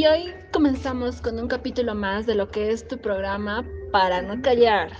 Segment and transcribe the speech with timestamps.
[0.00, 4.40] Y hoy comenzamos con un capítulo más de lo que es tu programa Para no
[4.40, 4.90] callar.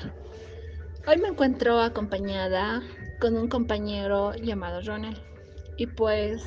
[1.07, 2.83] Hoy me encuentro acompañada
[3.19, 5.17] con un compañero llamado Ronald.
[5.79, 6.43] Y pues,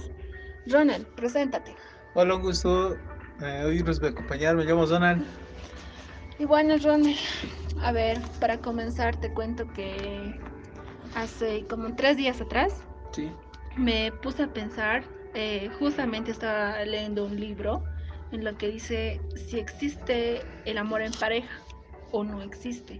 [0.67, 1.75] Ronald, preséntate.
[2.13, 2.93] Hola, un gusto.
[3.41, 5.25] Eh, hoy nos va a acompañar, me llamo Donald.
[6.37, 7.17] Y bueno, Ronald,
[7.81, 10.39] a ver, para comenzar te cuento que
[11.15, 12.83] hace como tres días atrás
[13.13, 13.31] Sí.
[13.77, 17.83] me puse a pensar, eh, justamente estaba leyendo un libro
[18.33, 21.61] en lo que dice si existe el amor en pareja
[22.11, 22.99] o no existe.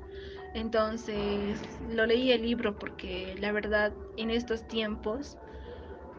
[0.53, 5.37] Entonces lo leí el libro porque la verdad en estos tiempos,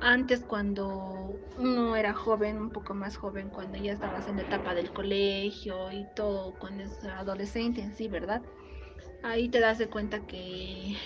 [0.01, 4.75] antes cuando uno era joven, un poco más joven, cuando ya estabas en la etapa
[4.75, 8.43] del colegio y todo, cuando es adolescente en sí, ¿verdad?
[9.23, 10.97] Ahí te das de cuenta que,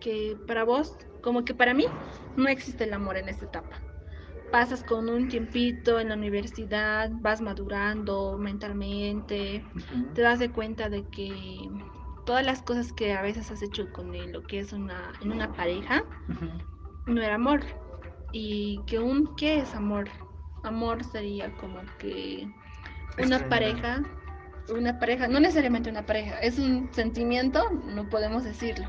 [0.00, 1.86] que para vos, como que para mí,
[2.36, 3.87] no existe el amor en esta etapa.
[4.50, 9.62] Pasas con un tiempito en la universidad, vas madurando mentalmente,
[10.14, 11.68] te das de cuenta de que
[12.24, 15.32] todas las cosas que a veces has hecho con él, lo que es una, en
[15.32, 16.02] una pareja,
[17.06, 17.60] no era amor.
[18.32, 20.08] Y que un, ¿qué es amor?
[20.62, 22.46] Amor sería como que
[23.22, 24.02] una pareja,
[24.68, 28.86] una pareja, no necesariamente una pareja, es un sentimiento, no podemos decirlo.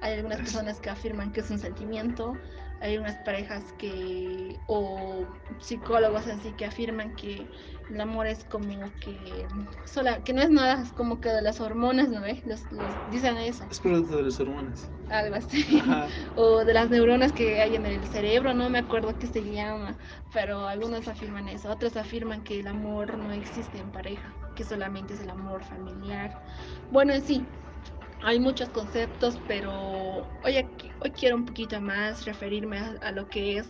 [0.00, 2.36] Hay algunas personas que afirman que es un sentimiento,
[2.80, 7.50] hay unas parejas que, o psicólogos así, que afirman que
[7.88, 9.48] el amor es como que,
[9.84, 12.44] sola, que no es nada, es como que de las hormonas, ¿no ves?
[12.46, 14.92] Los, los- dicen eso, Es producto de las hormonas.
[15.08, 15.82] algo así.
[15.82, 16.14] Ajá.
[16.34, 19.98] o de las neuronas que hay en el cerebro, no me acuerdo qué se llama,
[20.30, 25.14] pero algunos afirman eso, otros afirman que el amor no existe en pareja, que solamente
[25.14, 26.38] es el amor familiar.
[26.90, 27.52] Bueno, en sí,
[28.22, 29.72] hay muchos conceptos, pero
[30.44, 33.66] hoy, aquí- hoy quiero un poquito más referirme a, a lo que es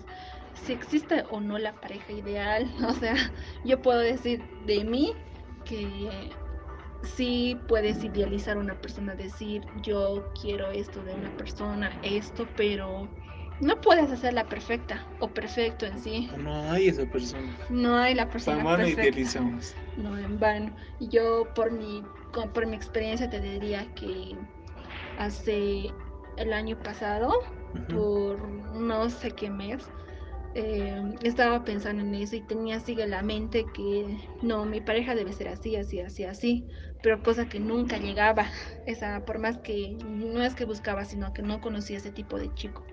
[0.55, 2.71] si existe o no la pareja ideal.
[2.89, 3.15] O sea,
[3.65, 5.15] yo puedo decir de mí
[5.65, 6.31] que
[7.17, 13.09] sí puedes idealizar a una persona, decir yo quiero esto de una persona, esto, pero
[13.61, 16.31] no puedes hacerla perfecta o perfecto en sí.
[16.39, 17.57] No hay esa persona.
[17.69, 19.03] No hay la persona mano perfecta.
[19.03, 19.75] idealizamos.
[19.97, 20.75] No en vano.
[20.99, 22.03] Y yo por mi,
[22.55, 24.37] por mi experiencia te diría que
[25.19, 25.91] hace
[26.37, 27.33] el año pasado,
[27.89, 29.83] por no sé qué mes,
[30.55, 35.15] eh, estaba pensando en eso y tenía así en la mente que no, mi pareja
[35.15, 36.67] debe ser así, así, así, así,
[37.03, 38.51] pero cosa que nunca llegaba,
[38.87, 42.53] esa, por más que no es que buscaba, sino que no conocía ese tipo de
[42.55, 42.85] chico.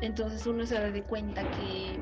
[0.00, 2.00] Entonces uno se da de cuenta que,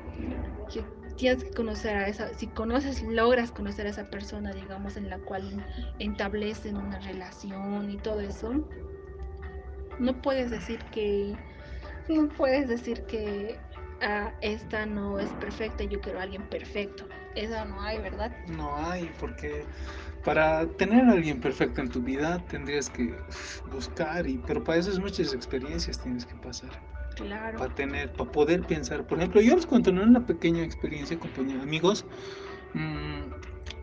[0.72, 0.84] que
[1.16, 5.18] tienes que conocer a esa, si conoces, logras conocer a esa persona, digamos, en la
[5.18, 5.64] cual
[5.98, 8.54] establecen una relación y todo eso,
[9.98, 11.36] no puedes decir que,
[12.08, 13.58] no puedes decir que
[14.04, 17.08] ah, esta no es perfecta, yo quiero a alguien perfecto.
[17.34, 18.32] Esa no hay, ¿verdad?
[18.46, 19.66] No hay, porque
[20.24, 23.24] para tener a alguien perfecto en tu vida tendrías que
[23.66, 26.70] buscar, y, pero para eso muchas experiencias tienes que pasar.
[27.16, 27.58] Claro.
[27.58, 29.06] Para tener, para poder pensar.
[29.06, 32.06] Por ejemplo, yo les cuento en una pequeña experiencia, compañeros, amigos.
[32.74, 33.32] mm,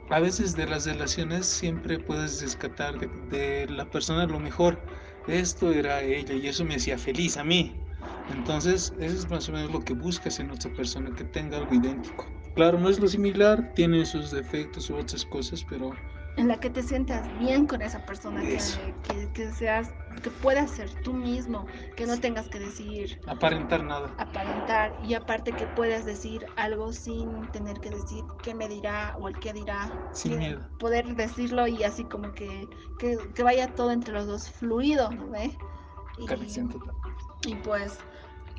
[0.09, 4.85] a veces de las relaciones siempre puedes rescatar de, de la persona lo mejor.
[5.27, 7.81] Esto era ella y eso me hacía feliz a mí.
[8.29, 11.73] Entonces, eso es más o menos lo que buscas en otra persona, que tenga algo
[11.73, 12.25] idéntico.
[12.55, 15.91] Claro, no es lo similar, tiene sus defectos u otras cosas, pero
[16.37, 18.57] en la que te sientas bien con esa persona, que,
[19.03, 19.91] que, que seas,
[20.23, 21.65] que puedas ser tú mismo,
[21.95, 24.13] que no tengas que decir, aparentar nada.
[24.17, 29.27] aparentar y aparte que puedas decir algo sin tener que decir qué me dirá o
[29.27, 29.91] el qué dirá.
[30.13, 30.61] Sin miedo.
[30.79, 32.67] Poder decirlo y así como que,
[32.97, 35.51] que, que vaya todo entre los dos fluido, ¿no ve?
[36.17, 37.97] Y, y pues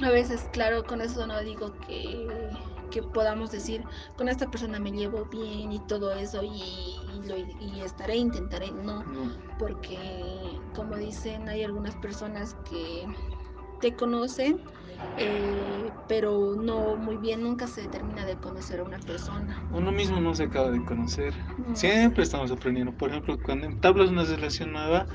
[0.04, 2.50] a veces, claro, con eso no digo que,
[2.90, 3.82] que podamos decir,
[4.16, 8.70] con esta persona me llevo bien y todo eso y, y lo, y estaré, intentaré,
[8.70, 9.32] no, No.
[9.58, 13.06] porque como dicen, hay algunas personas que
[13.80, 14.60] te conocen,
[15.16, 15.81] eh,
[16.12, 19.66] pero no muy bien, nunca se termina de conocer a una persona.
[19.72, 21.32] Uno mismo no se acaba de conocer.
[21.56, 22.92] No Siempre estamos aprendiendo.
[22.92, 25.06] Por ejemplo, cuando entablas una relación nueva,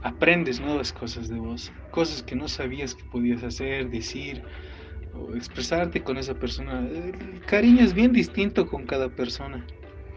[0.00, 1.72] aprendes nuevas cosas de vos.
[1.90, 4.44] Cosas que no sabías que podías hacer, decir
[5.12, 6.86] o expresarte con esa persona.
[6.88, 9.66] El cariño es bien distinto con cada persona.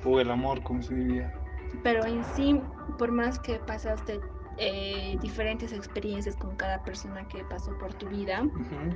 [0.04, 1.34] O el amor, como se diría.
[1.82, 2.62] Pero en sí,
[3.00, 4.22] por más que pasaste
[4.60, 8.96] eh, diferentes experiencias con cada persona que pasó por tu vida, Ujú.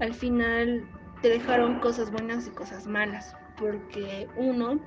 [0.00, 0.86] Al final
[1.22, 4.80] te dejaron cosas buenas y cosas malas, porque uno,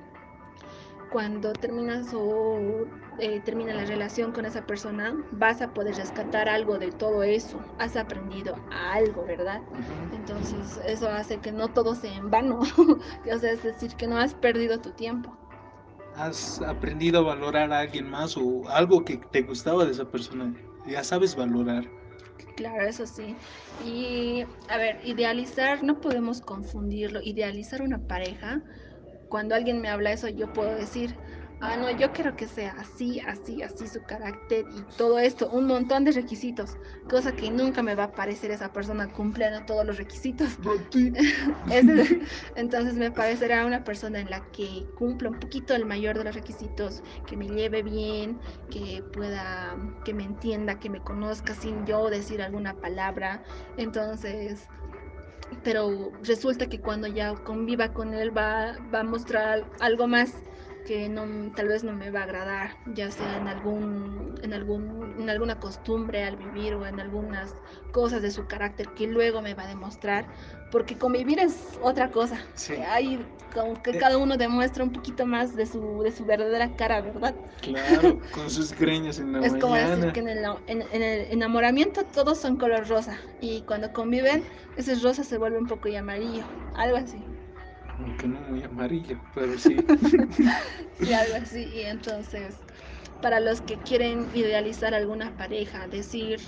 [1.10, 2.86] cuando terminas o
[3.18, 7.64] eh, termina la relación con esa persona, vas a poder rescatar algo de todo eso,
[7.78, 9.62] has aprendido algo, ¿verdad?
[10.12, 12.60] Entonces eso hace que no todo sea en vano,
[13.32, 15.36] o sea, es decir, que no has perdido tu tiempo.
[16.14, 20.54] has aprendido a valorar a alguien más o algo que te gustaba de esa persona.
[20.86, 21.88] Ya sabes valorar.
[22.54, 23.38] Claro, eso sí.
[23.76, 27.20] Y a ver, idealizar, no podemos confundirlo.
[27.22, 28.62] Idealizar una pareja,
[29.28, 31.20] cuando alguien me habla eso, yo puedo decir,
[31.60, 35.66] ah, no, yo quiero que sea así, así, así su carácter y todo esto, un
[35.66, 36.76] montón de requisitos,
[37.08, 40.58] cosa que nunca me va a parecer esa persona cumpliendo todos los requisitos.
[42.56, 46.34] entonces me parecerá una persona en la que cumpla un poquito el mayor de los
[46.34, 48.40] requisitos, que me lleve bien,
[48.70, 53.42] que pueda, que me entienda, que me conozca sin yo decir alguna palabra.
[53.76, 54.68] Entonces,
[55.62, 60.32] pero resulta que cuando ya conviva con él va, va a mostrar algo más
[60.88, 65.16] que no, tal vez no me va a agradar, ya sea en, algún, en, algún,
[65.18, 67.54] en alguna costumbre al vivir o en algunas
[67.92, 70.26] cosas de su carácter que luego me va a demostrar,
[70.70, 72.38] porque convivir es otra cosa.
[72.54, 72.72] Sí.
[72.72, 77.02] Hay como que cada uno demuestra un poquito más de su, de su verdadera cara,
[77.02, 77.34] ¿verdad?
[77.60, 79.58] Claro, con sus greñas en la es mañana.
[79.58, 80.38] Es como decir que en el,
[80.68, 84.42] en, en el, enamoramiento todos son color rosa y cuando conviven
[84.78, 86.44] ese rosa se vuelve un poco amarillo,
[86.74, 87.22] algo así
[87.98, 89.76] aunque no muy amarillo, pero sí.
[90.98, 91.64] sí, algo así.
[91.74, 92.56] Y entonces,
[93.20, 96.40] para los que quieren idealizar alguna pareja, decir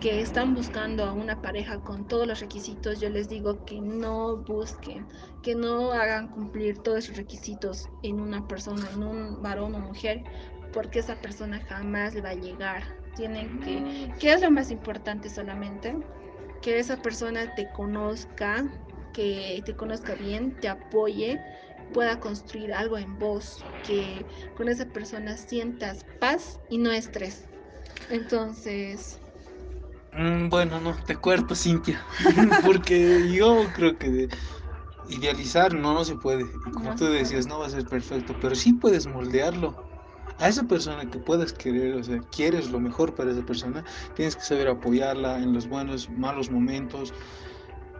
[0.00, 4.36] que están buscando a una pareja con todos los requisitos, yo les digo que no
[4.36, 5.06] busquen,
[5.42, 10.22] que no hagan cumplir todos esos requisitos en una persona, en un varón o mujer,
[10.72, 12.84] porque esa persona jamás le va a llegar.
[13.16, 15.96] Tienen que, ¿qué es lo más importante solamente?
[16.62, 18.64] Que esa persona te conozca,
[19.18, 21.40] que te conozca bien, te apoye,
[21.92, 24.24] pueda construir algo en vos, que
[24.56, 27.42] con esa persona sientas paz y no estrés.
[28.10, 29.18] Entonces...
[30.12, 32.00] Mm, bueno, no, te cuerpo, Cintia,
[32.64, 34.28] porque yo creo que
[35.08, 36.44] idealizar no, no se puede.
[36.44, 39.74] Y como tú decías, no va a ser perfecto, pero sí puedes moldearlo.
[40.38, 43.84] A esa persona que puedas querer, o sea, quieres lo mejor para esa persona,
[44.14, 47.12] tienes que saber apoyarla en los buenos, malos momentos,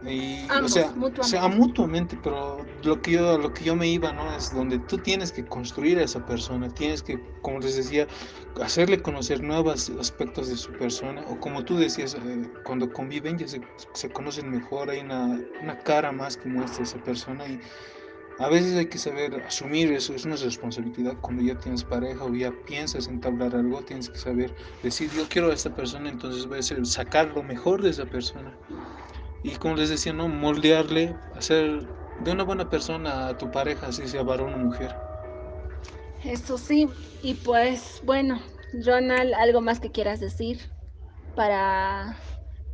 [0.07, 1.21] y, o, sea, mutuamente.
[1.21, 4.33] o sea, mutuamente, pero lo que yo lo que yo me iba, ¿no?
[4.33, 8.07] Es donde tú tienes que construir a esa persona, tienes que, como les decía,
[8.61, 13.47] hacerle conocer nuevos aspectos de su persona, o como tú decías, eh, cuando conviven ya
[13.47, 13.61] se,
[13.93, 17.59] se, conocen mejor, hay una, una cara más que muestra esa persona y
[18.39, 22.33] a veces hay que saber asumir eso, es una responsabilidad cuando ya tienes pareja o
[22.33, 26.57] ya piensas entablar algo, tienes que saber decir, yo quiero a esta persona, entonces voy
[26.57, 28.57] a hacer, sacar lo mejor de esa persona
[29.43, 30.27] y como les decía, ¿no?
[30.29, 31.87] Moldearle, hacer
[32.19, 34.95] de una buena persona a tu pareja, así sea varón o mujer.
[36.23, 36.87] Eso sí,
[37.21, 38.41] y pues bueno,
[38.73, 40.59] Ronald, ¿algo más que quieras decir
[41.35, 42.17] para,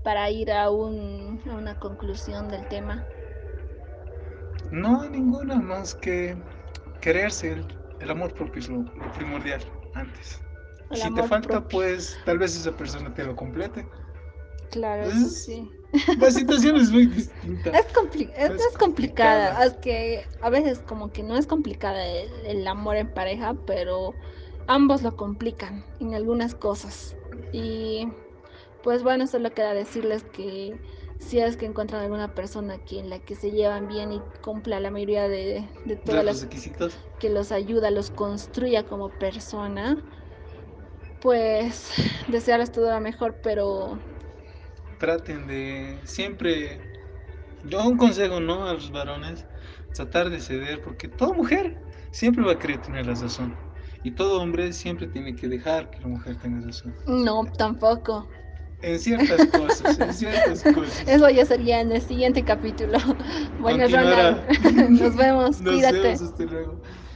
[0.04, 3.10] para ir a, un, a una conclusión del tema?
[4.72, 6.38] No hay ninguna más que
[7.02, 7.68] quererse, el,
[8.00, 9.62] el amor propio es lo, lo primordial
[9.94, 10.42] antes.
[10.90, 11.68] El si te falta, propio.
[11.68, 13.88] pues tal vez esa persona te lo complete.
[14.76, 15.72] Claro, eso sí.
[16.20, 17.70] La situación es muy distinta.
[17.70, 19.64] Es, compli es, es, es complicada.
[19.64, 24.18] Es que a veces como que no es complicada el, el, amor en pareja, pero
[24.68, 27.16] ambos lo complican en algunas cosas.
[27.54, 28.06] Y
[28.82, 30.78] pues bueno, solo queda decirles que
[31.20, 34.82] si es que encuentran alguna persona que en la que se llevan bien y cumpla
[34.82, 40.04] la mayoría de, de todas las requisitos que los ayuda, los construya como persona,
[41.20, 41.90] pues
[42.28, 44.02] desearles todo lo mejor, pero
[44.98, 46.92] traten de siempre,
[47.64, 48.68] yo un consejo, ¿no?
[48.68, 49.46] A los varones,
[49.94, 51.78] tratar de ceder, porque toda mujer
[52.12, 53.58] siempre va a querer tener la razón.
[54.04, 56.96] Y todo hombre siempre tiene que dejar que la mujer tenga razón.
[57.08, 58.30] No, tampoco.
[58.82, 61.08] En ciertas cosas, en ciertas cosas.
[61.08, 62.98] Eso ya sería en el siguiente capítulo.
[63.58, 64.48] Bueno, Ronald,
[65.02, 66.02] nos vemos, nos cuídate.
[66.02, 66.82] Vemos, hasta luego.